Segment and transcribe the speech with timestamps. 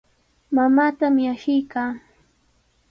[0.55, 1.91] Mamaatami ashiykaa.